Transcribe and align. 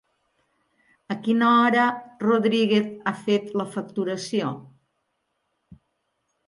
A 1.13 1.15
quina 1.27 1.49
hora 1.57 1.83
Rodríguez 2.25 2.89
ha 3.05 3.15
fet 3.27 3.55
la 3.63 3.69
facturació? 3.77 4.53